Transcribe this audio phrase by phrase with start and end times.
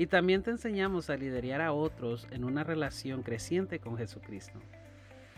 [0.00, 4.58] y también te enseñamos a liderar a otros en una relación creciente con Jesucristo.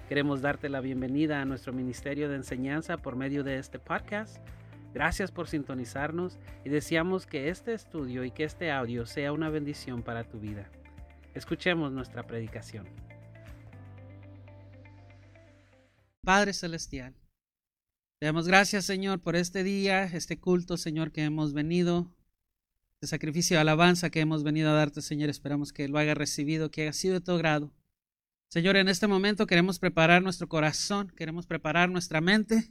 [0.08, 4.36] Queremos darte la bienvenida a nuestro ministerio de enseñanza por medio de este podcast.
[4.94, 10.00] Gracias por sintonizarnos y deseamos que este estudio y que este audio sea una bendición
[10.04, 10.70] para tu vida.
[11.34, 12.86] Escuchemos nuestra predicación.
[16.24, 17.16] Padre Celestial,
[18.20, 22.14] te damos gracias Señor por este día, este culto Señor que hemos venido
[23.02, 25.28] este sacrificio de alabanza que hemos venido a darte, Señor.
[25.28, 27.74] Esperamos que lo haya recibido, que haya sido de tu grado.
[28.48, 32.70] Señor, en este momento queremos preparar nuestro corazón, queremos preparar nuestra mente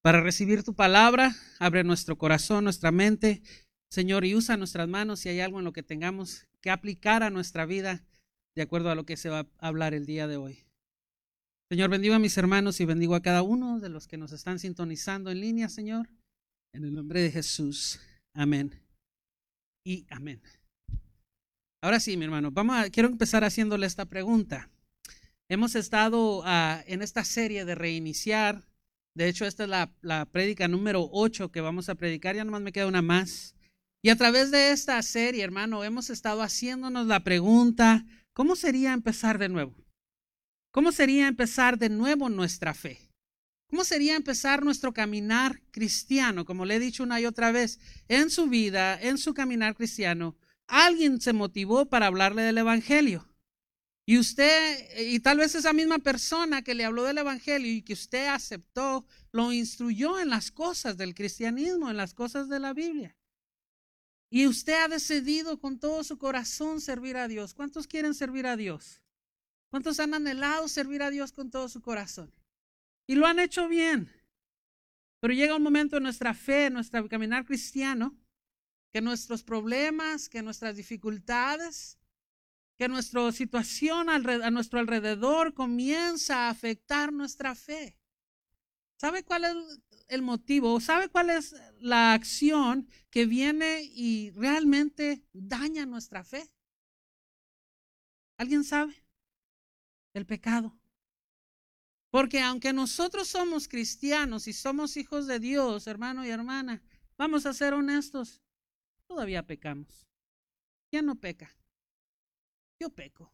[0.00, 1.36] para recibir tu palabra.
[1.58, 3.42] Abre nuestro corazón, nuestra mente,
[3.90, 7.28] Señor, y usa nuestras manos si hay algo en lo que tengamos que aplicar a
[7.28, 8.02] nuestra vida
[8.54, 10.64] de acuerdo a lo que se va a hablar el día de hoy.
[11.68, 14.58] Señor, bendigo a mis hermanos y bendigo a cada uno de los que nos están
[14.58, 16.08] sintonizando en línea, Señor.
[16.72, 18.00] En el nombre de Jesús.
[18.32, 18.85] Amén
[19.86, 20.42] y amén.
[21.80, 22.52] Ahora sí, mi hermano,
[22.90, 24.68] quiero empezar haciéndole esta pregunta.
[25.48, 28.64] Hemos estado ah, en esta serie de reiniciar.
[29.14, 32.34] De hecho, esta es la, la prédica número 8 que vamos a predicar.
[32.34, 33.54] Ya nomás me queda una más.
[34.02, 39.38] Y a través de esta serie, hermano, hemos estado haciéndonos la pregunta, ¿cómo sería empezar
[39.38, 39.76] de nuevo?
[40.72, 43.05] ¿Cómo sería empezar de nuevo nuestra fe?
[43.68, 46.44] ¿Cómo sería empezar nuestro caminar cristiano?
[46.44, 50.36] Como le he dicho una y otra vez, en su vida, en su caminar cristiano,
[50.68, 53.28] alguien se motivó para hablarle del Evangelio.
[54.08, 57.94] Y usted, y tal vez esa misma persona que le habló del Evangelio y que
[57.94, 63.16] usted aceptó, lo instruyó en las cosas del cristianismo, en las cosas de la Biblia.
[64.30, 67.52] Y usted ha decidido con todo su corazón servir a Dios.
[67.52, 69.02] ¿Cuántos quieren servir a Dios?
[69.70, 72.32] ¿Cuántos han anhelado servir a Dios con todo su corazón?
[73.06, 74.12] Y lo han hecho bien.
[75.20, 78.16] Pero llega un momento en nuestra fe, en nuestro caminar cristiano,
[78.92, 81.98] que nuestros problemas, que nuestras dificultades,
[82.76, 87.98] que nuestra situación a nuestro alrededor comienza a afectar nuestra fe.
[88.98, 89.56] ¿Sabe cuál es
[90.08, 90.80] el motivo?
[90.80, 96.50] ¿Sabe cuál es la acción que viene y realmente daña nuestra fe?
[98.38, 98.94] ¿Alguien sabe?
[100.12, 100.78] El pecado.
[102.16, 106.82] Porque aunque nosotros somos cristianos y somos hijos de Dios, hermano y hermana,
[107.18, 108.40] vamos a ser honestos,
[109.06, 110.08] todavía pecamos.
[110.88, 111.54] ¿Quién no peca?
[112.80, 113.30] Yo peco.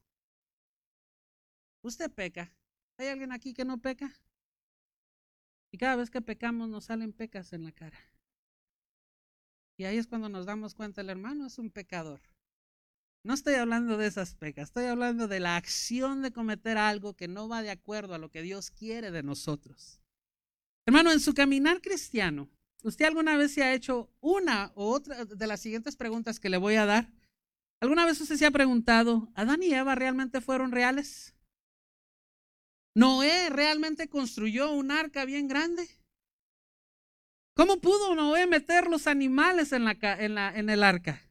[1.83, 2.53] Usted peca.
[2.97, 4.13] ¿Hay alguien aquí que no peca?
[5.71, 8.01] Y cada vez que pecamos nos salen pecas en la cara.
[9.77, 12.21] Y ahí es cuando nos damos cuenta, el hermano es un pecador.
[13.25, 17.29] No estoy hablando de esas pecas, estoy hablando de la acción de cometer algo que
[17.29, 20.01] no va de acuerdo a lo que Dios quiere de nosotros.
[20.87, 22.51] Hermano, en su caminar cristiano,
[22.83, 26.57] ¿usted alguna vez se ha hecho una u otra de las siguientes preguntas que le
[26.57, 27.13] voy a dar?
[27.81, 31.37] ¿Alguna vez usted se ha preguntado, ¿Adán y Eva realmente fueron reales?
[32.95, 35.89] ¿Noé realmente construyó un arca bien grande?
[37.55, 41.23] ¿Cómo pudo Noé meter los animales en, la, en, la, en el arca?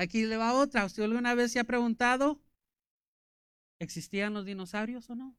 [0.00, 0.86] Aquí le va otra.
[0.86, 2.40] ¿Usted alguna vez se ha preguntado,
[3.78, 5.36] ¿existían los dinosaurios o no?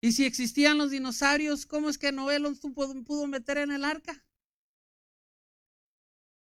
[0.00, 4.24] Y si existían los dinosaurios, ¿cómo es que Noé los pudo meter en el arca?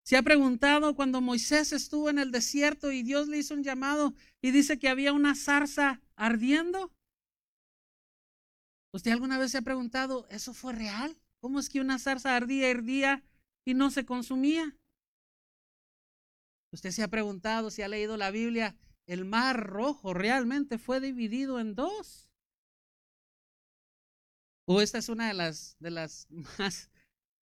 [0.05, 4.15] ¿Se ha preguntado cuando Moisés estuvo en el desierto y Dios le hizo un llamado
[4.41, 6.95] y dice que había una zarza ardiendo?
[8.93, 11.21] ¿Usted alguna vez se ha preguntado, ¿eso fue real?
[11.41, 13.25] ¿Cómo es que una zarza ardía, ardía
[13.65, 14.77] y no se consumía?
[16.71, 21.61] Usted se ha preguntado, si ha leído la Biblia, el mar rojo realmente fue dividido
[21.61, 22.31] en dos.
[24.67, 26.27] O esta es una de las, de las
[26.59, 26.91] más,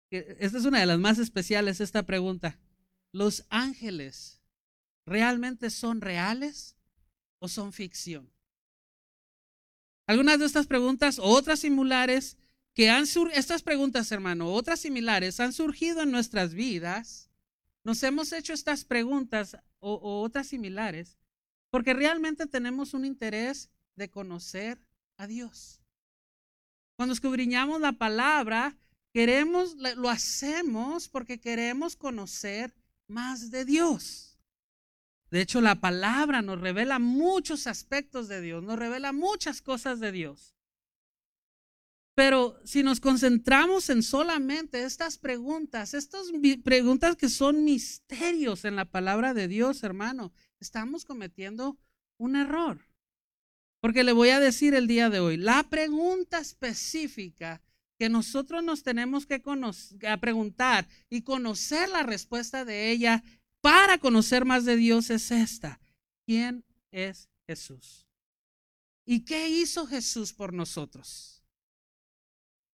[0.09, 2.59] esta es una de las más especiales, esta pregunta.
[3.13, 4.41] ¿Los ángeles
[5.05, 6.75] realmente son reales
[7.39, 8.31] o son ficción?
[10.05, 12.37] Algunas de estas preguntas, otras similares,
[12.73, 17.29] que han estas preguntas, hermano, otras similares han surgido en nuestras vidas
[17.83, 21.17] nos hemos hecho estas preguntas o, otras similares
[21.69, 24.79] porque realmente tenemos un interés de conocer
[25.17, 25.81] a Dios.
[26.95, 28.77] Cuando escudriñamos la palabra,
[29.11, 32.73] queremos, lo hacemos porque queremos conocer
[33.07, 34.37] más de Dios.
[35.31, 40.11] De hecho, la palabra nos revela muchos aspectos de Dios, nos revela muchas cosas de
[40.11, 40.52] Dios.
[42.15, 46.27] Pero si nos concentramos en solamente estas preguntas, estas
[46.63, 51.77] preguntas que son misterios en la palabra de Dios, hermano, estamos cometiendo
[52.17, 52.87] un error.
[53.79, 57.61] Porque le voy a decir el día de hoy, la pregunta específica
[57.97, 59.41] que nosotros nos tenemos que
[60.19, 63.23] preguntar y conocer la respuesta de ella
[63.59, 65.79] para conocer más de Dios es esta.
[66.25, 68.07] ¿Quién es Jesús?
[69.05, 71.42] ¿Y qué hizo Jesús por nosotros?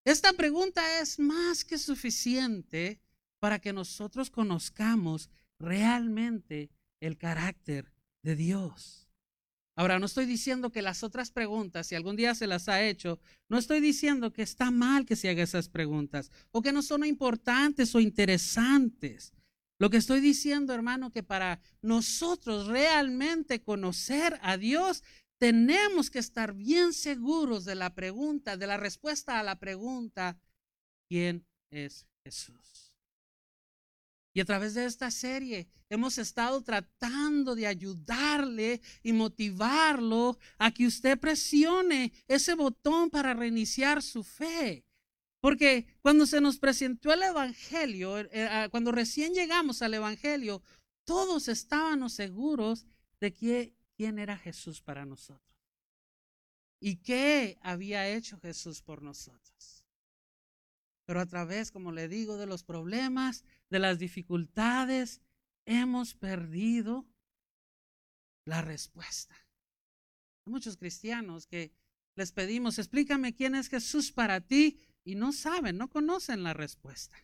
[0.06, 3.00] Esta pregunta es más que suficiente
[3.40, 5.30] para que nosotros conozcamos
[5.60, 6.70] realmente
[7.00, 7.92] el carácter
[8.24, 9.10] de Dios.
[9.76, 13.20] Ahora, no estoy diciendo que las otras preguntas, si algún día se las ha hecho,
[13.48, 17.06] no estoy diciendo que está mal que se haga esas preguntas o que no son
[17.06, 19.32] importantes o interesantes.
[19.78, 25.02] Lo que estoy diciendo, hermano, que para nosotros realmente conocer a Dios,
[25.40, 30.38] tenemos que estar bien seguros de la pregunta, de la respuesta a la pregunta,
[31.08, 32.94] ¿quién es Jesús?
[34.34, 40.86] Y a través de esta serie hemos estado tratando de ayudarle y motivarlo a que
[40.86, 44.86] usted presione ese botón para reiniciar su fe.
[45.42, 50.62] Porque cuando se nos presentó el Evangelio, eh, ah, cuando recién llegamos al Evangelio,
[51.06, 52.86] todos estábamos seguros
[53.20, 55.60] de que quién era Jesús para nosotros
[56.80, 59.84] y qué había hecho Jesús por nosotros.
[61.04, 65.20] Pero a través, como le digo, de los problemas, de las dificultades,
[65.66, 67.10] hemos perdido
[68.46, 69.36] la respuesta.
[70.46, 71.74] Hay muchos cristianos que
[72.16, 77.18] les pedimos, explícame quién es Jesús para ti, y no saben, no conocen la respuesta.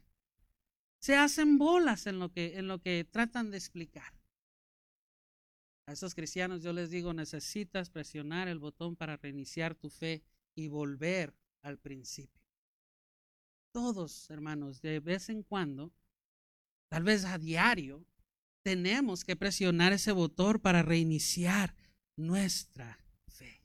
[1.00, 4.15] Se hacen bolas en lo que, en lo que tratan de explicar.
[5.88, 10.24] A esos cristianos yo les digo, necesitas presionar el botón para reiniciar tu fe
[10.56, 12.42] y volver al principio.
[13.72, 15.92] Todos, hermanos, de vez en cuando,
[16.90, 18.06] tal vez a diario,
[18.64, 21.76] tenemos que presionar ese botón para reiniciar
[22.18, 22.98] nuestra
[23.28, 23.62] fe.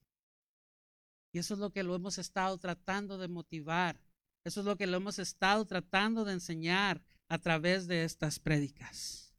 [1.32, 4.02] Y eso es lo que lo hemos estado tratando de motivar.
[4.44, 9.29] Eso es lo que lo hemos estado tratando de enseñar a través de estas prédicas.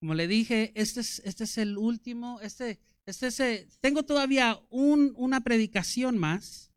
[0.00, 4.58] Como le dije, este es, este es el último, este, este es el, tengo todavía
[4.70, 6.72] un, una predicación más.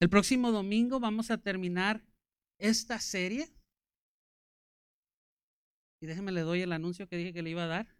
[0.00, 2.04] El próximo domingo vamos a terminar
[2.58, 3.48] esta serie.
[6.00, 7.96] Y déjeme le doy el anuncio que dije que le iba a dar.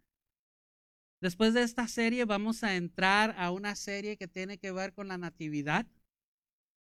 [1.21, 5.07] Después de esta serie vamos a entrar a una serie que tiene que ver con
[5.07, 5.87] la natividad.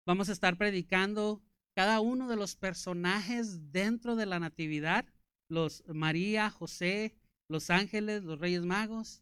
[0.05, 1.41] Vamos a estar predicando
[1.75, 5.05] cada uno de los personajes dentro de la natividad,
[5.47, 7.15] los María, José,
[7.49, 9.21] los ángeles, los reyes magos.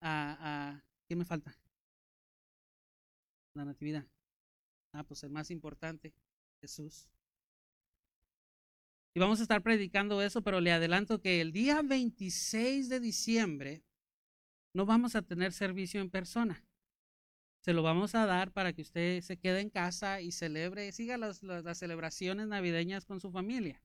[0.00, 1.56] A, ¿Qué me falta?
[3.54, 4.06] La natividad.
[4.92, 6.12] Ah, pues el más importante,
[6.60, 7.08] Jesús.
[9.14, 13.82] Y vamos a estar predicando eso, pero le adelanto que el día 26 de diciembre
[14.74, 16.62] no vamos a tener servicio en persona.
[17.60, 21.16] Se lo vamos a dar para que usted se quede en casa y celebre, siga
[21.16, 21.40] las
[21.74, 23.82] celebraciones navideñas con su familia.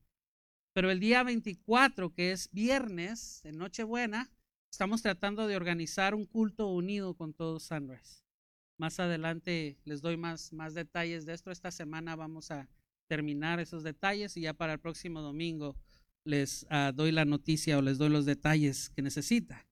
[0.74, 4.28] Pero el día 24, que es viernes, en Nochebuena,
[4.72, 8.24] estamos tratando de organizar un culto unido con todos Sunrise.
[8.76, 11.52] Más adelante les doy más, más detalles de esto.
[11.52, 12.68] Esta semana vamos a
[13.06, 15.76] terminar esos detalles y ya para el próximo domingo
[16.24, 19.68] les ah, doy la noticia o les doy los detalles que necesita.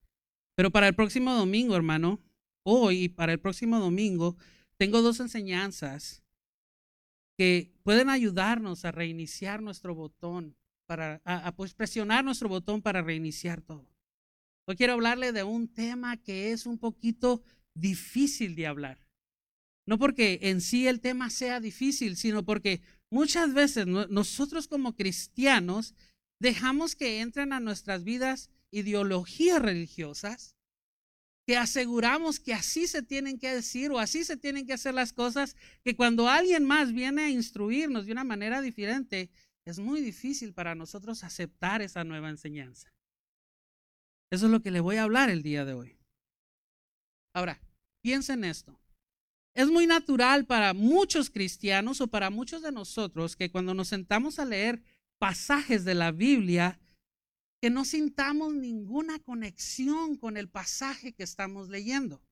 [0.54, 2.20] Pero para el próximo domingo, hermano,
[2.62, 4.36] hoy para el próximo domingo,
[4.76, 6.22] tengo dos enseñanzas
[7.36, 10.54] que pueden ayudarnos a reiniciar nuestro botón
[10.92, 11.22] para
[11.56, 13.88] pues presionar nuestro botón para reiniciar todo.
[14.66, 17.42] Hoy quiero hablarle de un tema que es un poquito
[17.74, 18.98] difícil de hablar.
[19.86, 25.94] No porque en sí el tema sea difícil, sino porque muchas veces nosotros como cristianos
[26.38, 30.56] dejamos que entren a nuestras vidas ideologías religiosas
[31.46, 35.12] que aseguramos que así se tienen que decir o así se tienen que hacer las
[35.12, 39.30] cosas, que cuando alguien más viene a instruirnos de una manera diferente,
[39.64, 42.92] es muy difícil para nosotros aceptar esa nueva enseñanza.
[44.30, 45.98] Eso es lo que le voy a hablar el día de hoy.
[47.34, 47.60] Ahora,
[48.00, 48.78] piensen esto.
[49.54, 54.38] Es muy natural para muchos cristianos o para muchos de nosotros que cuando nos sentamos
[54.38, 54.82] a leer
[55.18, 56.80] pasajes de la Biblia,
[57.60, 62.22] que no sintamos ninguna conexión con el pasaje que estamos leyendo.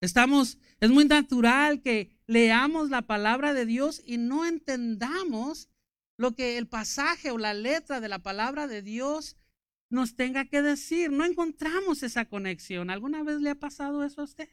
[0.00, 5.68] Estamos, es muy natural que leamos la palabra de Dios y no entendamos
[6.20, 9.38] lo que el pasaje o la letra de la palabra de Dios
[9.88, 11.10] nos tenga que decir.
[11.10, 12.90] No encontramos esa conexión.
[12.90, 14.50] ¿Alguna vez le ha pasado eso a usted?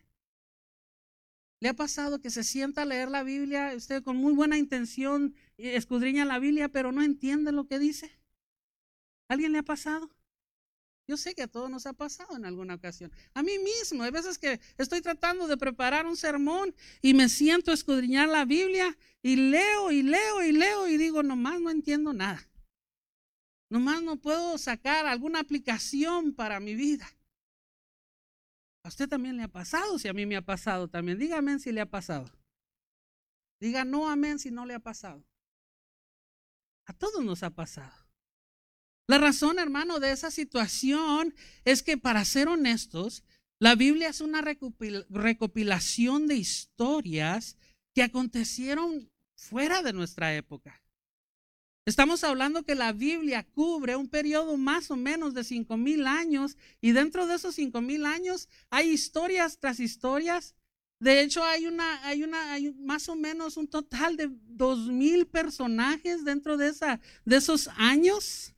[1.59, 5.35] ¿Le ha pasado que se sienta a leer la Biblia, usted con muy buena intención
[5.57, 8.17] escudriña la Biblia, pero no entiende lo que dice?
[9.27, 10.09] ¿Alguien le ha pasado?
[11.07, 13.11] Yo sé que a todos nos ha pasado en alguna ocasión.
[13.33, 17.71] A mí mismo, hay veces que estoy tratando de preparar un sermón y me siento
[17.71, 22.11] a escudriñar la Biblia y leo y leo y leo y digo, nomás no entiendo
[22.11, 22.45] nada.
[23.69, 27.07] Nomás no puedo sacar alguna aplicación para mi vida.
[28.83, 29.99] ¿A usted también le ha pasado?
[29.99, 31.17] Si a mí me ha pasado también.
[31.17, 32.29] Diga si le ha pasado.
[33.59, 35.23] Diga no amén si no le ha pasado.
[36.85, 38.06] A todos nos ha pasado.
[39.07, 41.33] La razón, hermano, de esa situación
[41.63, 43.23] es que, para ser honestos,
[43.57, 47.57] la Biblia es una recopilación de historias
[47.95, 50.83] que acontecieron fuera de nuestra época.
[51.85, 56.57] Estamos hablando que la Biblia cubre un periodo más o menos de cinco mil años
[56.81, 60.53] y dentro de esos cinco mil años hay historias tras historias.
[60.99, 65.27] De hecho, hay una, hay una, hay más o menos un total de dos mil
[65.27, 68.53] personajes dentro de esa, de esos años.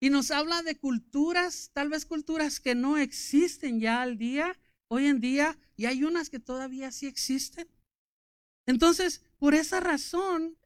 [0.00, 5.06] Y nos habla de culturas, tal vez culturas que no existen ya al día, hoy
[5.06, 7.68] en día, y hay unas que todavía sí existen.
[8.66, 10.58] Entonces, por esa razón,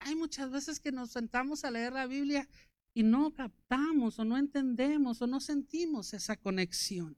[0.00, 2.48] hay muchas veces que nos sentamos a leer la Biblia
[2.92, 7.16] y no captamos o no entendemos o no sentimos esa conexión.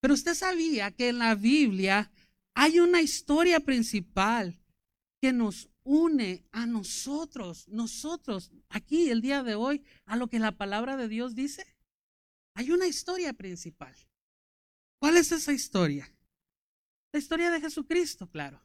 [0.00, 2.10] Pero usted sabía que en la Biblia
[2.54, 4.60] hay una historia principal
[5.20, 10.56] que nos une a nosotros, nosotros, aquí el día de hoy, a lo que la
[10.56, 11.64] palabra de Dios dice.
[12.54, 13.94] Hay una historia principal.
[14.98, 16.12] ¿Cuál es esa historia?
[17.12, 18.62] La historia de Jesucristo, claro.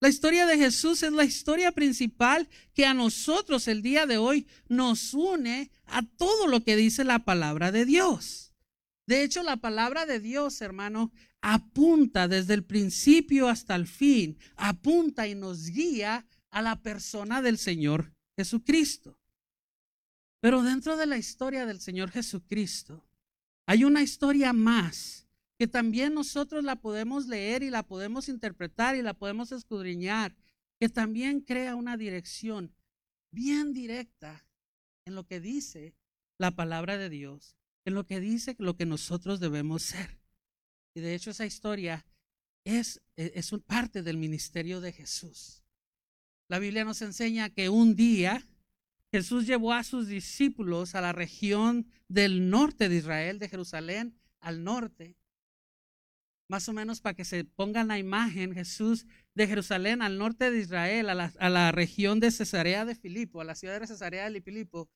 [0.00, 4.46] La historia de Jesús es la historia principal que a nosotros el día de hoy
[4.68, 8.47] nos une a todo lo que dice la palabra de Dios.
[9.08, 15.26] De hecho, la palabra de Dios, hermano, apunta desde el principio hasta el fin, apunta
[15.26, 19.18] y nos guía a la persona del Señor Jesucristo.
[20.40, 23.08] Pero dentro de la historia del Señor Jesucristo
[23.64, 29.00] hay una historia más que también nosotros la podemos leer y la podemos interpretar y
[29.00, 30.36] la podemos escudriñar,
[30.78, 32.74] que también crea una dirección
[33.30, 34.46] bien directa
[35.06, 35.96] en lo que dice
[36.36, 37.57] la palabra de Dios,
[37.88, 40.18] en lo que dice lo que nosotros debemos ser.
[40.94, 42.06] Y de hecho esa historia
[42.64, 45.62] es, e, es parte del ministerio de Jesús.
[46.48, 48.42] La Biblia nos enseña que un día
[49.10, 54.64] Jesús llevó a sus discípulos a la región del norte de Israel, de Jerusalén al
[54.64, 55.16] norte,
[56.48, 60.58] más o menos para que se pongan la imagen, Jesús de Jerusalén al norte de
[60.58, 64.88] Israel, a la, región de Cesarea de Filipo, a la ciudad de Cesarea de Filipo,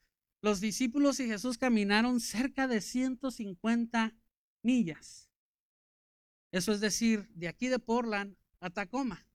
[0.42, 4.14] los discípulos y Jesús caminaron cerca de 150
[4.62, 5.30] millas.
[6.50, 9.26] Eso es decir, de aquí de Portland a Tacoma.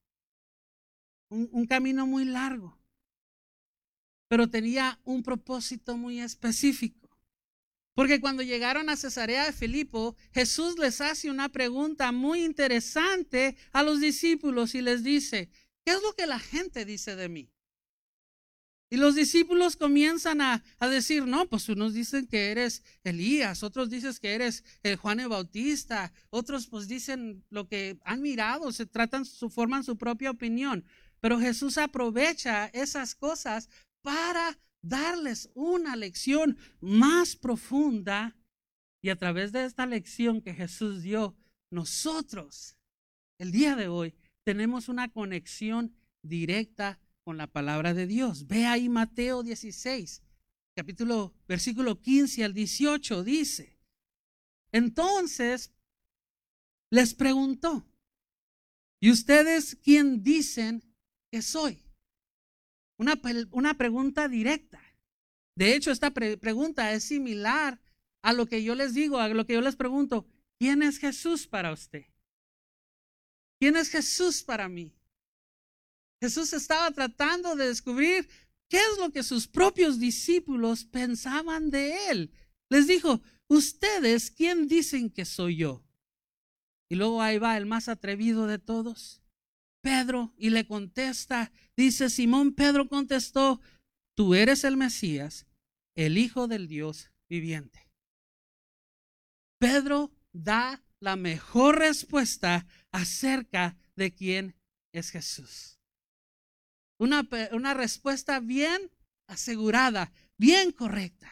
[1.30, 2.80] un camino muy largo,
[4.30, 7.08] pero tenía un propósito muy específico.
[7.98, 13.82] Porque cuando llegaron a Cesarea de Filipo, Jesús les hace una pregunta muy interesante a
[13.82, 15.50] los discípulos y les dice,
[15.84, 17.50] ¿qué es lo que la gente dice de mí?
[18.90, 24.14] Y los discípulos comienzan a, decir, no, pues unos dicen que eres Elías, otros dicen
[24.22, 29.26] que eres eh, Juan el Bautista, otros pues dicen lo que han mirado, se tratan,
[29.26, 30.86] su, forman su propia opinión.
[31.20, 33.70] Pero Jesús aprovecha esas cosas
[34.02, 38.38] para darles una lección más profunda
[39.02, 41.36] y a través de esta lección que Jesús dio,
[41.70, 42.78] nosotros,
[43.38, 44.16] el día de hoy,
[44.46, 48.48] tenemos una conexión directa con la palabra de Dios.
[48.48, 50.24] Ve ahí Mateo 16,
[50.74, 53.78] capítulo, versículo 15 al 18, dice.
[54.72, 55.74] Entonces,
[56.90, 57.86] les preguntó,
[59.02, 60.82] ¿y ustedes quién dicen
[61.30, 61.84] que soy?
[62.98, 63.18] Una,
[63.78, 64.82] pregunta directa.
[65.54, 67.82] De hecho, esta pregunta es similar
[68.22, 70.26] a lo que yo les digo, a lo que yo les pregunto.
[70.58, 72.06] ¿Quién es Jesús para usted?
[73.60, 74.97] ¿Quién es Jesús para mí?
[76.22, 78.28] Jesús estaba tratando de descubrir
[78.70, 82.32] qué es lo que sus propios discípulos pensaban de él.
[82.70, 85.84] Les dijo, ustedes, ¿quién dicen que soy yo?
[86.90, 89.22] Y luego ahí va el más atrevido de todos.
[89.82, 93.62] Pedro y le contesta, dice Simón Pedro contestó,
[94.16, 95.46] tú eres el Mesías,
[95.96, 97.90] el Hijo del Dios viviente.
[99.60, 104.56] Pedro da la mejor respuesta acerca de quién
[104.92, 105.77] es Jesús.
[107.00, 108.92] Una, una respuesta bien
[109.28, 111.32] asegurada, bien correcta.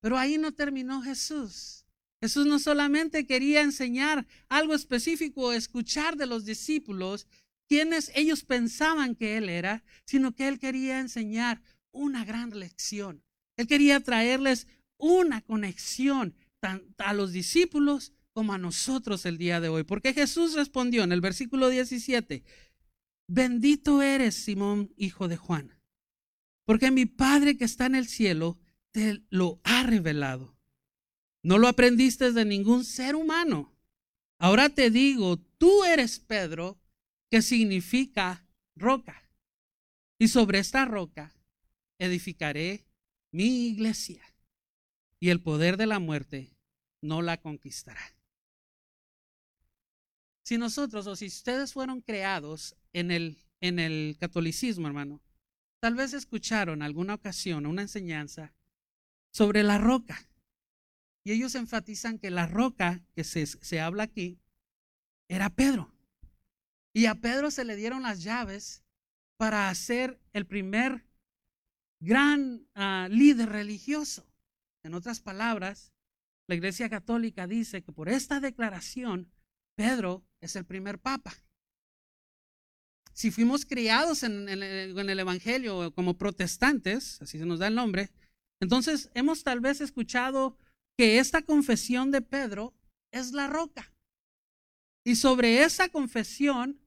[0.00, 1.84] Pero ahí no terminó Jesús.
[2.20, 7.26] Jesús no solamente quería enseñar algo específico escuchar de los discípulos
[7.68, 13.22] quienes ellos pensaban que Él era, sino que Él quería enseñar una gran lección.
[13.56, 14.66] Él quería traerles
[14.98, 19.84] una conexión tanto a los discípulos como a nosotros el día de hoy.
[19.84, 22.42] Porque Jesús respondió en el versículo 17,
[23.30, 25.78] bendito eres Simón, hijo de Juan,
[26.64, 28.58] porque mi Padre que está en el cielo
[28.90, 30.56] te lo ha revelado.
[31.42, 33.72] No lo aprendiste de ningún ser humano.
[34.38, 36.80] Ahora te digo, tú eres Pedro,
[37.30, 39.30] que significa roca.
[40.18, 41.32] Y sobre esta roca
[41.98, 42.84] edificaré
[43.30, 44.22] mi iglesia.
[45.20, 46.56] Y el poder de la muerte
[47.00, 48.19] no la conquistará.
[50.50, 55.22] Si nosotros o si ustedes fueron creados en el, en el catolicismo, hermano,
[55.78, 58.52] tal vez escucharon alguna ocasión una enseñanza
[59.32, 60.28] sobre la roca.
[61.22, 64.40] Y ellos enfatizan que la roca que se, se habla aquí
[65.28, 65.94] era Pedro.
[66.92, 68.82] Y a Pedro se le dieron las llaves
[69.36, 71.06] para hacer el primer
[72.00, 74.26] gran ah, líder religioso.
[74.82, 75.92] En otras palabras,
[76.48, 79.30] la Iglesia Católica dice que por esta declaración,
[79.76, 81.34] Pedro es el primer papa.
[83.12, 88.10] Si fuimos criados en, en el Evangelio como protestantes, así se nos da el nombre,
[88.60, 90.56] entonces hemos tal vez escuchado
[90.96, 92.74] que esta confesión de Pedro
[93.10, 93.92] es la roca.
[95.04, 96.80] Y sobre esa confesión,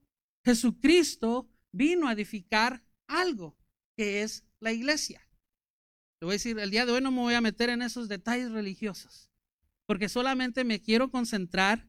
[0.45, 3.57] Jesucristo vino a edificar algo,
[3.97, 5.27] que es la iglesia.
[6.21, 8.07] Le voy a decir, el día de hoy no me voy a meter en esos
[8.07, 9.31] detalles religiosos,
[9.85, 11.87] porque solamente me quiero concentrar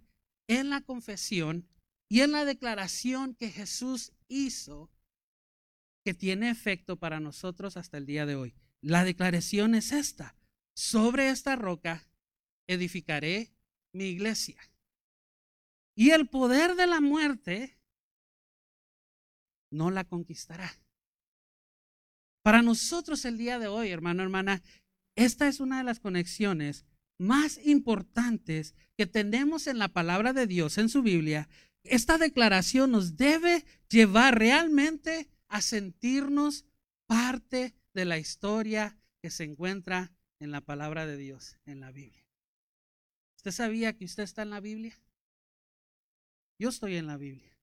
[0.49, 1.69] en la confesión
[2.09, 4.91] y en la declaración que Jesús hizo
[6.05, 8.55] que tiene efecto para nosotros hasta el día de hoy.
[8.83, 10.37] La declaración es esta,
[10.75, 12.07] sobre esta roca
[12.67, 13.55] edificaré
[13.93, 14.61] mi iglesia.
[15.95, 17.79] Y el poder de la muerte
[19.71, 20.71] no la conquistará.
[22.43, 24.63] Para nosotros el día de hoy, hermano, hermana,
[25.17, 26.85] esta es una de las conexiones
[27.19, 31.49] más importantes que tenemos en la palabra de Dios, en su Biblia.
[31.83, 36.65] Esta declaración nos debe llevar realmente a sentirnos
[37.07, 42.25] parte de la historia que se encuentra en la palabra de Dios, en la Biblia.
[43.37, 44.99] ¿Usted sabía que usted está en la Biblia?
[46.59, 47.59] Yo estoy en la Biblia.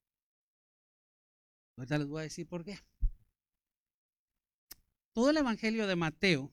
[1.78, 2.80] Ahorita les voy a decir por qué.
[5.14, 6.52] Todo el Evangelio de Mateo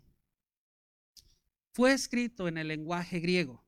[1.78, 3.64] fue escrito en el lenguaje griego.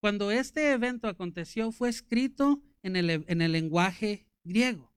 [0.00, 4.94] Cuando este evento aconteció, fue escrito en el, en el lenguaje griego.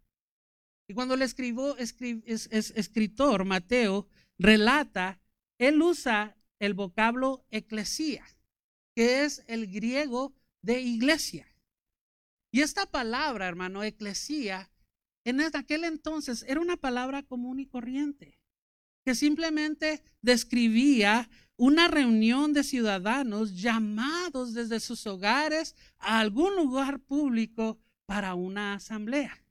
[0.88, 1.98] Y cuando el escribo, es,
[2.52, 5.20] escritor Mateo relata,
[5.58, 8.24] él usa el vocablo eclesía
[8.96, 11.48] que es el griego de iglesia.
[12.52, 14.70] Y esta palabra, hermano, eclesía,
[15.26, 18.40] en aquel entonces era una palabra común y corriente,
[19.06, 21.28] que simplemente describía
[21.60, 29.44] una reunión de ciudadanos llamados desde sus hogares a algún lugar público para una asamblea.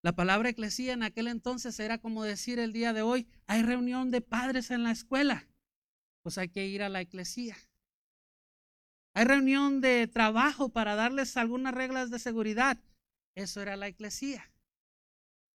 [0.00, 4.10] La palabra eclesía en aquel entonces era como decir el día de hoy, hay reunión
[4.10, 5.46] de padres en la escuela,
[6.22, 7.56] pues hay que ir a la eclesía.
[9.12, 12.78] Hay reunión de trabajo para darles algunas reglas de seguridad.
[13.34, 14.50] Eso era la iglesia.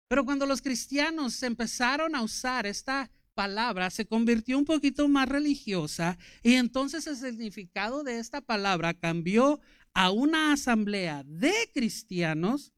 [0.08, 6.18] Pero cuando los cristianos empezaron a usar esta palabra, se convirtió un poquito más religiosa
[6.42, 9.60] y entonces el significado de esta palabra cambió
[9.94, 12.74] a una asamblea de cristianos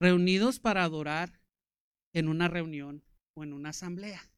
[0.00, 1.40] reunidos para adorar
[2.12, 4.30] en una reunión o en una asamblea.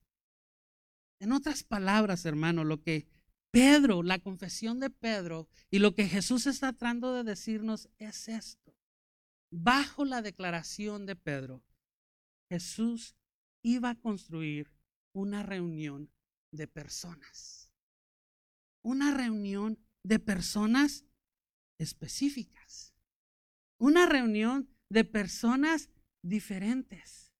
[1.18, 3.06] En otras palabras, hermano, lo que
[3.50, 8.76] Pedro, la confesión de Pedro y lo que Jesús está tratando de decirnos es esto.
[9.50, 11.62] Bajo la declaración de Pedro,
[12.50, 13.16] Jesús
[13.62, 14.75] iba a construir
[15.16, 16.10] una reunión
[16.52, 17.70] de personas.
[18.82, 21.04] Una reunión de personas
[21.78, 22.94] específicas.
[23.78, 25.88] Una reunión de personas
[26.22, 27.32] diferentes.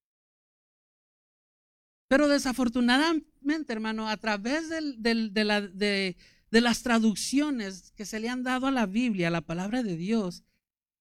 [2.09, 6.17] Pero desafortunadamente, hermano, a través de,
[6.51, 10.45] las traducciones que se le han dado a la Biblia, a la palabra de Dios,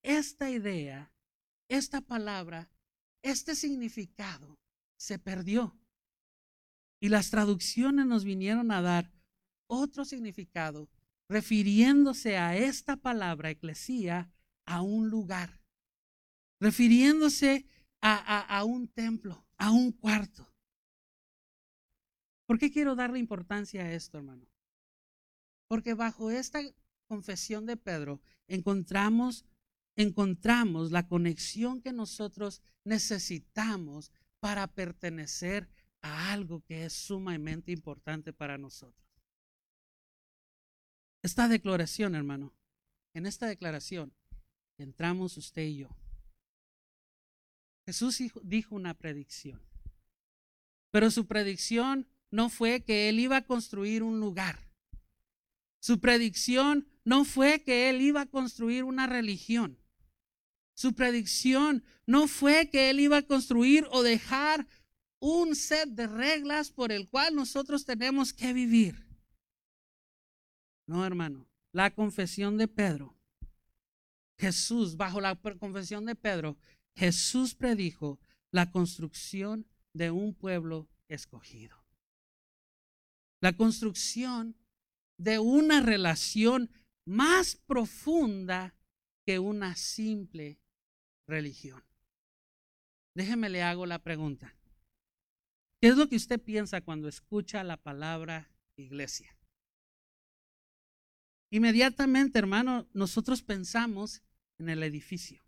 [0.01, 1.13] esta idea,
[1.69, 2.69] esta palabra,
[3.21, 4.59] este significado
[4.97, 5.79] se perdió.
[7.05, 9.11] Y las traducciones nos vinieron a dar
[9.67, 10.89] otro significado,
[11.29, 14.31] refiriéndose a esta palabra, eclesía,
[14.65, 15.61] a un lugar,
[16.59, 17.67] refiriéndose
[18.01, 20.51] a un templo, a un cuarto.
[22.47, 24.47] ¿Por qué quiero darle importancia a esto, hermano?
[25.67, 26.59] Porque bajo esta
[27.07, 29.45] confesión de Pedro encontramos
[29.95, 35.69] encontramos la conexión que nosotros necesitamos para pertenecer
[36.05, 39.03] a algo que es sumamente importante para nosotros.
[41.23, 42.53] Esta declaración, hermano,
[43.15, 44.13] en esta declaración
[44.77, 45.89] entramos usted y yo.
[47.87, 49.59] Jesús dijo una predicción,
[50.91, 54.59] pero su predicción no fue que él iba a construir un lugar.
[55.79, 59.79] Su predicción no fue que él iba a construir una religión.
[60.75, 64.67] Su predicción no fue que él iba a construir o dejar
[65.25, 69.07] un set de reglas por el cual nosotros tenemos que vivir.
[70.87, 71.47] No, hermano.
[71.71, 73.17] La confesión de Pedro.
[74.37, 76.57] Jesús, bajo la confesión de Pedro,
[76.95, 78.19] Jesús predijo
[78.51, 81.75] la construcción de un pueblo escogido.
[83.41, 84.55] La construcción
[85.17, 86.69] de una relación
[87.05, 88.75] más profunda
[89.25, 90.59] que una simple
[91.27, 91.83] religión.
[93.15, 94.55] Déjeme le hago la pregunta.
[95.85, 99.37] ¿Qué es lo que usted piensa cuando escucha la palabra iglesia?
[101.51, 104.23] Inmediatamente, hermano, nosotros pensamos
[104.57, 105.43] en el edificio.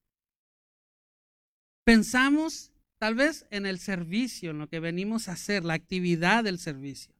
[1.83, 6.59] Pensamos tal vez en el servicio, en lo que venimos a hacer, la actividad del
[6.59, 7.15] servicio.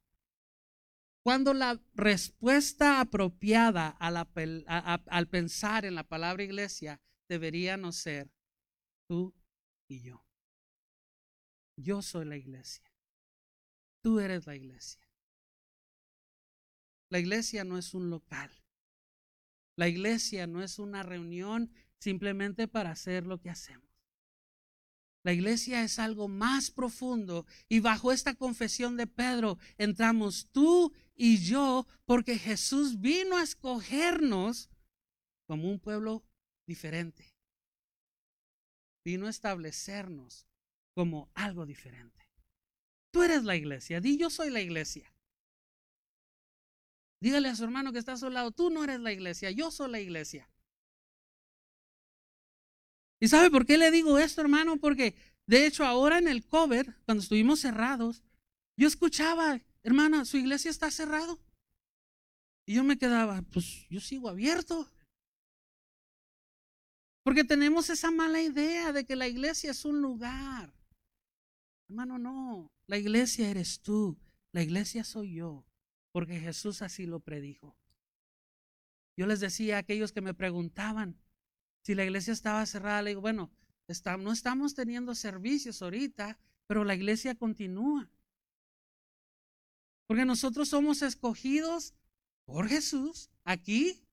[1.24, 8.30] Cuando la respuesta apropiada al pensar en la palabra iglesia debería no ser
[9.08, 9.34] tú
[9.88, 10.24] y yo.
[11.76, 12.87] Yo soy la iglesia.
[14.02, 15.00] Tú eres la iglesia.
[17.10, 18.50] La iglesia no es un local.
[19.76, 23.88] La iglesia no es una reunión simplemente para hacer lo que hacemos.
[25.24, 31.38] La iglesia es algo más profundo y bajo esta confesión de Pedro entramos tú y
[31.38, 34.70] yo porque Jesús vino a escogernos
[35.46, 36.24] como un pueblo
[36.66, 37.38] diferente
[39.08, 40.46] vino a establecernos
[40.94, 42.27] como algo diferente.
[43.18, 45.12] Tú eres la iglesia, di yo soy la iglesia.
[47.20, 49.72] Dígale a su hermano que está a su lado, tú no eres la iglesia, yo
[49.72, 50.48] soy la iglesia.
[53.18, 54.76] ¿Y sabe por qué le digo esto, hermano?
[54.76, 55.16] Porque
[55.48, 58.22] de hecho ahora en el cover, cuando estuvimos cerrados,
[58.76, 61.40] yo escuchaba, hermana, su iglesia está cerrado.
[62.66, 64.88] Y yo me quedaba, pues yo sigo abierto.
[67.24, 70.77] Porque tenemos esa mala idea de que la iglesia es un lugar.
[71.88, 72.70] Hermano, no.
[72.86, 74.18] La iglesia eres tú.
[74.52, 75.64] La iglesia soy yo.
[76.12, 77.76] Porque Jesús así lo predijo.
[79.16, 81.18] Yo les decía a aquellos que me preguntaban
[81.82, 83.50] si la iglesia estaba cerrada, le digo, bueno,
[84.18, 88.10] no estamos teniendo servicios ahorita, pero la iglesia continúa.
[90.06, 91.94] Porque nosotros somos escogidos
[92.44, 94.04] por Jesús aquí,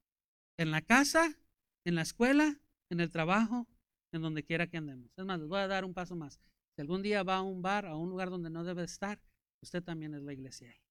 [0.58, 1.38] en la casa,
[1.84, 2.60] en la escuela,
[2.90, 3.68] en el trabajo,
[4.12, 5.12] en donde quiera que andemos.
[5.18, 6.40] Es más, les voy a dar un paso más.
[6.76, 9.22] Si algún día va a un bar, a un lugar donde no debe estar,
[9.62, 10.82] usted también es la iglesia ahí.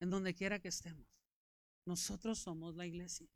[0.00, 1.06] En donde quiera que estemos.
[1.86, 3.28] Nosotros somos la iglesia.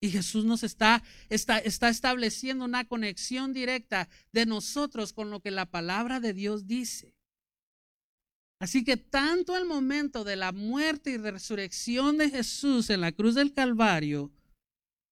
[0.00, 5.50] Y Jesús nos está, está, está estableciendo una conexión directa de nosotros con lo que
[5.50, 7.14] la palabra de Dios dice.
[8.60, 13.34] Así que tanto el momento de la muerte y resurrección de Jesús en la cruz
[13.34, 14.32] del Calvario,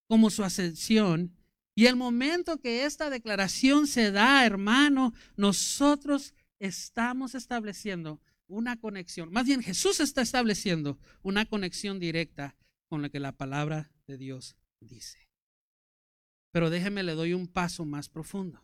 [0.08, 1.36] como su ascensión.
[1.80, 9.32] Y el momento que esta declaración se da, hermano, nosotros estamos estableciendo una conexión.
[9.32, 12.54] Más bien, Jesús está estableciendo una conexión directa
[12.90, 15.30] con lo que la palabra de Dios dice.
[16.50, 18.62] Pero déjeme, le doy un paso más profundo.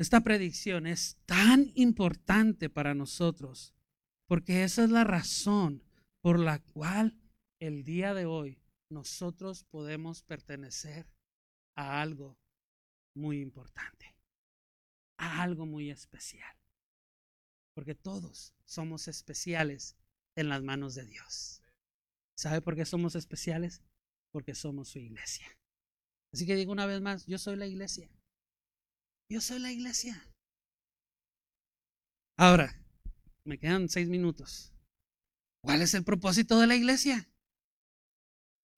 [0.00, 3.72] Esta predicción es tan importante para nosotros
[4.26, 5.84] porque esa es la razón
[6.22, 7.16] por la cual
[7.60, 8.58] el día de hoy
[8.90, 11.06] nosotros podemos pertenecer
[11.78, 12.36] a algo
[13.14, 14.16] muy importante,
[15.16, 16.56] a algo muy especial.
[17.72, 19.96] Porque todos somos especiales
[20.34, 21.62] en las manos de Dios.
[22.36, 23.80] ¿Sabe por qué somos especiales?
[24.32, 25.46] Porque somos su iglesia.
[26.32, 28.10] Así que digo una vez más, yo soy la iglesia.
[29.30, 30.20] Yo soy la iglesia.
[32.36, 32.74] Ahora,
[33.44, 34.72] me quedan seis minutos.
[35.62, 37.30] ¿Cuál es el propósito de la iglesia?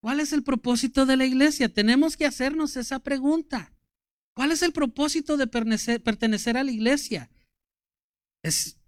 [0.01, 1.69] ¿Cuál es el propósito de la iglesia?
[1.69, 3.75] Tenemos que hacernos esa pregunta.
[4.35, 7.31] ¿Cuál es el propósito de pertenecer, a la iglesia?
[8.43, 8.81] ¿Es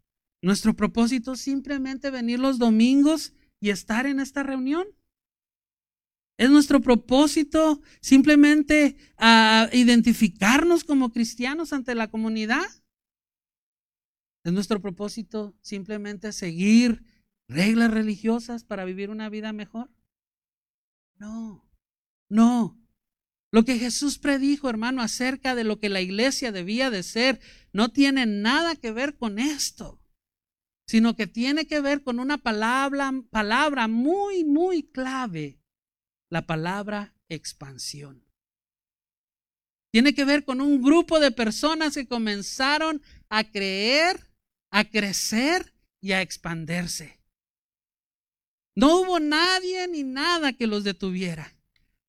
[0.42, 4.86] nuestro propósito simplemente venir los domingos y estar en esta reunión?
[6.38, 12.64] ¿Es nuestro propósito simplemente ah, identificarnos como cristianos ante la comunidad?
[14.44, 17.04] ¿Es nuestro propósito simplemente seguir
[17.48, 19.90] reglas religiosas para vivir una vida mejor?
[21.22, 21.70] No,
[22.28, 22.84] no.
[23.52, 27.38] Lo que Jesús predijo, hermano, acerca de lo que la iglesia debía de ser,
[27.72, 30.02] no tiene nada que ver con esto,
[30.84, 35.60] sino que tiene que ver con una palabra, palabra muy, muy clave,
[36.28, 38.26] la palabra expansión.
[39.92, 44.28] Tiene que ver con un grupo de personas que comenzaron a creer,
[44.72, 47.21] a crecer y a expandirse.
[48.74, 51.54] No hubo nadie ni nada que los detuviera.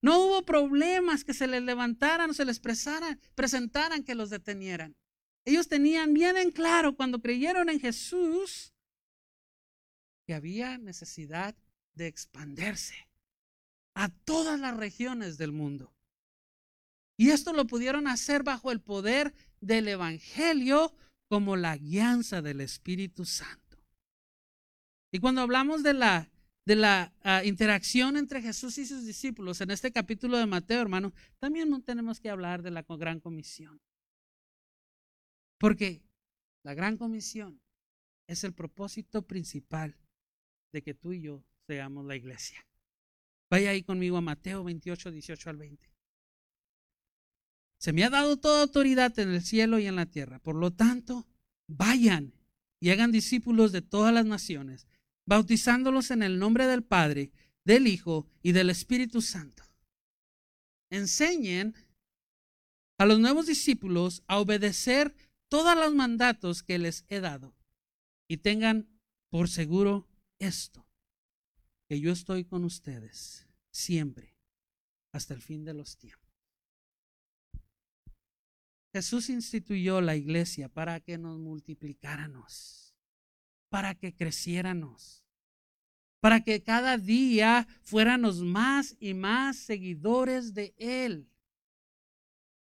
[0.02, 4.96] No hubo problemas que se les levantaran o se les presentaran que los detenieran.
[5.46, 8.74] Ellos tenían bien en claro cuando creyeron en Jesús
[10.26, 11.56] que había necesidad
[11.94, 12.96] de expandirse
[13.94, 15.94] a todas las regiones del mundo.
[17.18, 20.94] Y esto lo pudieron hacer bajo el poder del Evangelio
[21.30, 23.78] como la guianza del Espíritu Santo.
[25.12, 26.33] Y cuando hablamos de la
[26.66, 31.14] de la ah, interacción entre Jesús y sus discípulos en este capítulo de Mateo, hermano,
[31.40, 33.82] también tenemos que hablar de la gran comisión.
[35.60, 36.02] Porque
[36.64, 37.62] la gran comisión
[38.28, 39.98] es el propósito principal
[40.72, 42.66] de que tú y yo seamos la iglesia.
[43.50, 45.90] Vaya ahí conmigo a Mateo 28, 18 al 20.
[47.78, 50.40] Se me ha dado toda autoridad en el cielo y en la tierra.
[50.40, 51.28] Por lo tanto,
[51.68, 52.34] vayan
[52.80, 54.88] y hagan discípulos de todas las naciones
[55.26, 57.32] bautizándolos en el nombre del Padre,
[57.64, 59.64] del Hijo y del Espíritu Santo.
[60.90, 61.76] Enseñen
[62.98, 65.16] a los nuevos discípulos a obedecer
[65.48, 67.56] todos los mandatos que les he dado
[68.28, 68.88] y tengan
[69.30, 70.08] por seguro
[70.40, 70.88] esto,
[71.88, 74.36] que yo estoy con ustedes siempre
[75.12, 76.24] hasta el fin de los tiempos.
[78.94, 82.93] Jesús instituyó la iglesia para que nos multiplicáramos
[83.74, 85.26] para que creciéramos,
[86.20, 91.28] para que cada día fuéramos más y más seguidores de Él.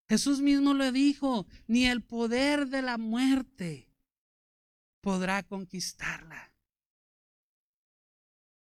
[0.08, 3.92] Jesús mismo le dijo, ni el poder de la muerte
[5.02, 6.50] podrá conquistarla.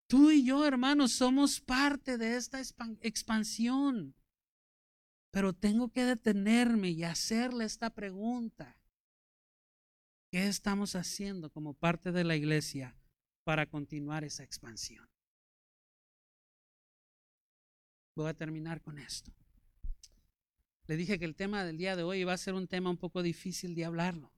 [0.06, 2.60] Tú y yo, hermanos, somos parte de esta
[3.00, 4.14] expansión.
[5.32, 8.77] Pero tengo que detenerme y hacerle esta pregunta.
[10.30, 12.94] ¿Qué estamos haciendo como parte de la iglesia
[13.44, 15.08] para continuar esa expansión?
[18.14, 19.32] Voy a terminar con esto.
[20.86, 22.98] Le dije que el tema del día de hoy va a ser un tema un
[22.98, 24.30] poco difícil de hablarlo.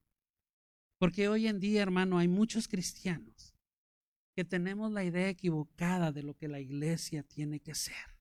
[0.99, 3.55] Porque hoy en día, hermano, hay muchos cristianos
[4.37, 8.17] que tenemos la idea equivocada de lo que la iglesia tiene que ser.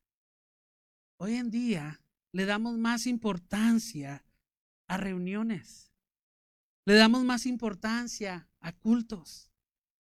[1.17, 2.01] Hoy en día
[2.31, 4.23] le damos más importancia
[4.87, 5.88] a reuniones
[6.89, 9.51] le damos más importancia a cultos.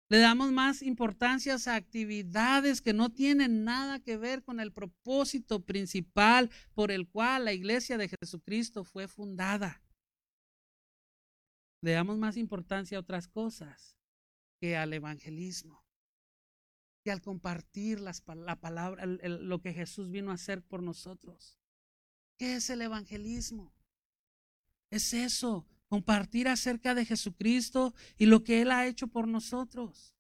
[0.08, 5.66] Le damos más importancia a actividades que no tienen nada que ver con el propósito
[5.66, 9.82] principal por el cual la iglesia de Jesucristo fue fundada.
[11.82, 13.98] Le damos más importancia a otras cosas
[14.62, 15.84] que al evangelismo,
[17.04, 21.58] que al compartir las, la palabra, lo que Jesús vino a hacer por nosotros.
[22.38, 23.74] ¿Qué es el evangelismo?
[24.92, 30.16] Es eso, compartir acerca de Jesucristo y lo que Él ha hecho por nosotros.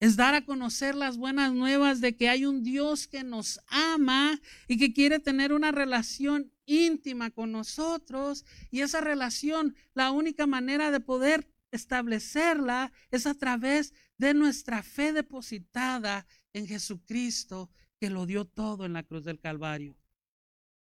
[0.00, 4.40] Es dar a conocer las buenas nuevas de que hay un Dios que nos ama
[4.68, 8.44] y que quiere tener una relación íntima con nosotros.
[8.70, 15.12] Y esa relación, la única manera de poder establecerla es a través de nuestra fe
[15.12, 19.96] depositada en Jesucristo, que lo dio todo en la cruz del Calvario.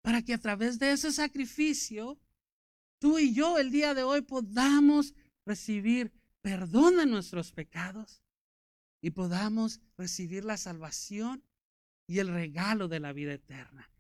[0.03, 2.19] Para que a través de ese sacrificio
[3.05, 5.13] tú y yo el día de hoy podamos
[5.45, 8.23] recibir perdón de nuestros pecados
[9.03, 11.45] y podamos recibir la salvación
[12.07, 13.91] y el regalo de la vida eterna.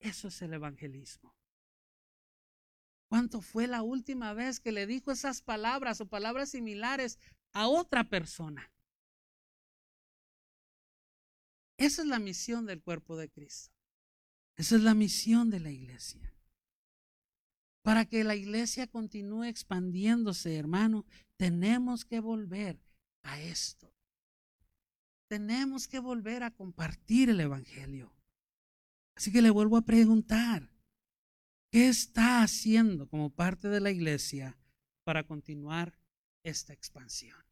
[0.00, 1.34] Eso es el evangelismo.
[3.08, 7.18] ¿Cuánto fue la última vez que le dijo esas palabras o palabras similares
[7.54, 8.70] a otra persona?
[11.78, 13.74] Esa es la misión del cuerpo de Cristo.
[14.56, 16.31] Esa es la misión de la iglesia.
[17.82, 21.04] Para que la iglesia continúe expandiéndose, hermano,
[21.36, 22.80] tenemos que volver
[23.22, 23.92] a esto.
[25.28, 28.14] Tenemos que volver a compartir el Evangelio.
[29.16, 30.70] Así que le vuelvo a preguntar,
[31.70, 34.56] ¿qué está haciendo como parte de la iglesia
[35.04, 35.98] para continuar
[36.44, 37.42] esta expansión?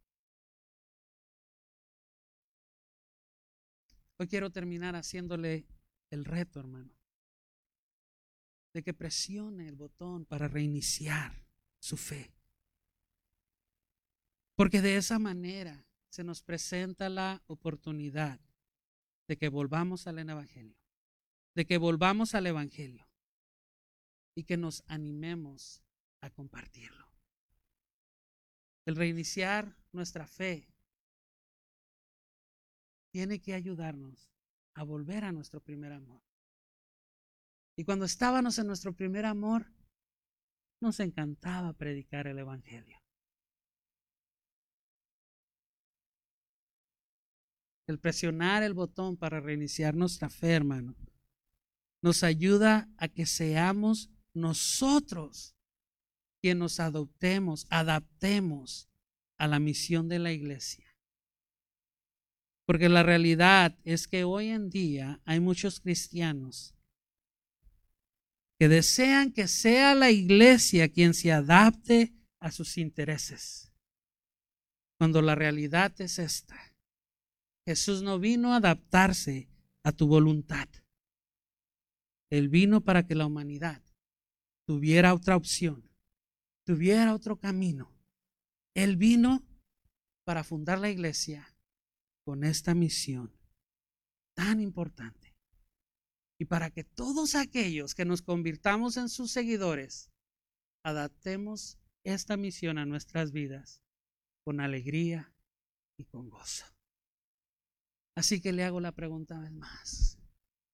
[4.19, 5.67] Hoy quiero terminar haciéndole
[6.11, 7.00] el reto, hermano
[8.73, 11.47] de que presione el botón para reiniciar
[11.79, 12.33] su fe.
[14.55, 18.41] Porque de esa manera se nos presenta la oportunidad
[19.27, 20.77] de que volvamos al Evangelio,
[21.55, 23.09] de que volvamos al Evangelio
[24.35, 25.83] y que nos animemos
[26.21, 27.11] a compartirlo.
[28.87, 30.69] El reiniciar nuestra fe
[33.11, 34.31] tiene que ayudarnos
[34.75, 36.23] a volver a nuestro primer amor.
[37.81, 39.73] Y cuando estábamos en nuestro primer amor,
[40.83, 42.99] nos encantaba predicar el Evangelio.
[47.87, 50.95] El presionar el botón para reiniciar nuestra fe, hermano,
[52.03, 55.57] nos ayuda a que seamos nosotros
[56.43, 58.91] quien nos adoptemos, adaptemos
[59.39, 60.85] a la misión de la iglesia.
[62.67, 66.75] Porque la realidad es que hoy en día hay muchos cristianos
[68.61, 73.73] que desean que sea la iglesia quien se adapte a sus intereses.
[74.99, 76.61] Cuando la realidad es esta.
[77.67, 79.49] Jesús no vino a adaptarse
[79.83, 80.69] a tu voluntad.
[82.29, 83.83] Él vino para que la humanidad
[84.67, 85.89] tuviera otra opción,
[86.67, 87.91] tuviera otro camino.
[88.75, 89.43] Él vino
[90.25, 91.51] para fundar la iglesia
[92.27, 93.33] con esta misión
[94.35, 95.30] tan importante.
[96.41, 100.11] Y para que todos aquellos que nos convirtamos en sus seguidores,
[100.83, 103.83] adaptemos esta misión a nuestras vidas
[104.43, 105.35] con alegría
[105.99, 106.65] y con gozo.
[108.17, 110.19] Así que le hago la pregunta vez más.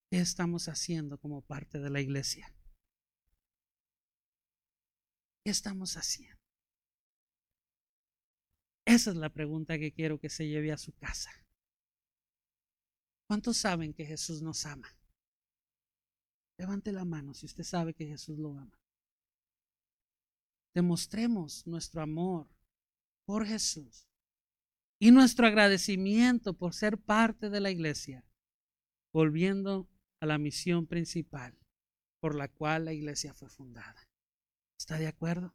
[0.09, 2.55] ¿Qué estamos haciendo como parte de la iglesia?
[5.45, 6.41] ¿Qué estamos haciendo?
[8.85, 11.33] Esa es la pregunta que quiero que se lleve a su casa.
[13.27, 14.96] ¿Cuántos saben que Jesús nos ama?
[16.59, 18.81] Levante la mano si usted sabe que Jesús lo ama.
[20.75, 22.49] Demostremos nuestro amor
[23.25, 24.09] por Jesús
[24.99, 28.25] y nuestro agradecimiento por ser parte de la iglesia,
[29.13, 29.89] volviendo
[30.21, 31.59] a la misión principal
[32.21, 34.09] por la cual la iglesia fue fundada.
[34.79, 35.55] ¿Está de acuerdo?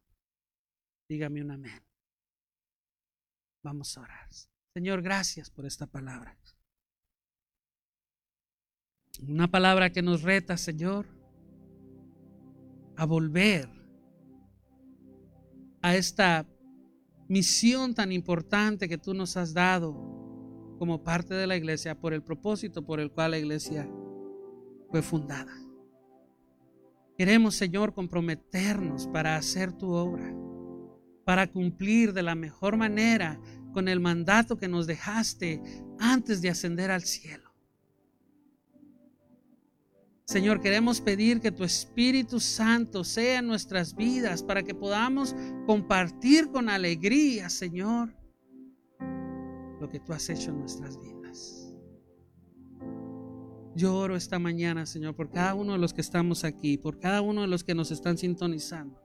[1.10, 1.84] Dígame un amén.
[3.64, 4.30] Vamos a orar.
[4.74, 6.38] Señor, gracias por esta palabra.
[9.20, 11.06] Una palabra que nos reta, Señor,
[12.96, 13.70] a volver
[15.82, 16.48] a esta
[17.28, 19.94] misión tan importante que tú nos has dado
[20.78, 23.90] como parte de la iglesia por el propósito por el cual la iglesia
[24.90, 25.54] fue fundada.
[27.18, 30.34] Queremos, Señor, comprometernos para hacer tu obra,
[31.24, 33.40] para cumplir de la mejor manera
[33.74, 35.62] con el mandato que nos dejaste
[36.00, 37.51] antes de ascender al cielo.
[40.32, 46.50] Señor, queremos pedir que tu Espíritu Santo sea en nuestras vidas para que podamos compartir
[46.52, 48.16] con alegría, Señor,
[49.82, 51.76] lo que tú has hecho en nuestras vidas.
[53.76, 57.20] Yo oro esta mañana, Señor, por cada uno de los que estamos aquí, por cada
[57.20, 59.04] uno de los que nos están sintonizando,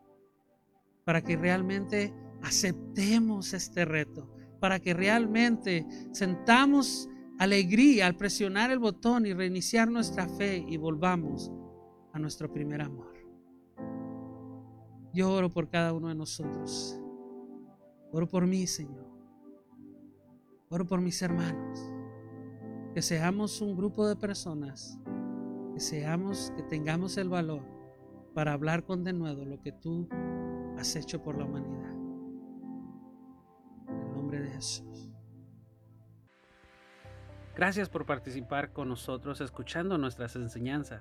[1.04, 9.26] para que realmente aceptemos este reto, para que realmente sentamos alegría al presionar el botón
[9.26, 11.50] y reiniciar nuestra fe y volvamos
[12.12, 13.14] a nuestro primer amor.
[15.12, 17.00] Yo oro por cada uno de nosotros.
[18.12, 19.06] Oro por mí, Señor.
[20.68, 21.80] Oro por mis hermanos.
[22.94, 24.98] Que seamos un grupo de personas.
[25.74, 27.62] Que seamos, que tengamos el valor
[28.34, 30.08] para hablar con denuedo lo que tú
[30.76, 31.94] has hecho por la humanidad.
[33.88, 35.15] En el nombre de Jesús.
[37.56, 41.00] Gracias por participar con nosotros escuchando nuestras enseñanzas.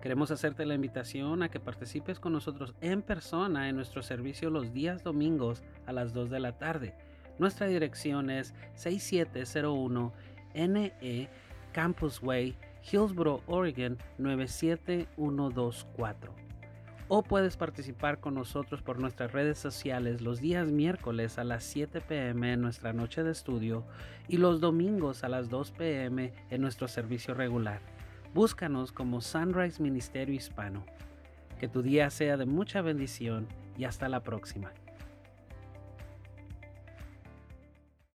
[0.00, 4.72] Queremos hacerte la invitación a que participes con nosotros en persona en nuestro servicio los
[4.72, 6.96] días domingos a las 2 de la tarde.
[7.38, 10.12] Nuestra dirección es 6701
[10.54, 11.30] NE
[11.72, 12.56] Campus Way,
[12.90, 16.41] Hillsboro, Oregon 97124
[17.08, 22.00] o puedes participar con nosotros por nuestras redes sociales los días miércoles a las 7
[22.00, 23.84] pm en nuestra noche de estudio
[24.28, 27.80] y los domingos a las 2 pm en nuestro servicio regular.
[28.34, 30.86] Búscanos como Sunrise Ministerio Hispano.
[31.60, 33.46] Que tu día sea de mucha bendición
[33.76, 34.72] y hasta la próxima.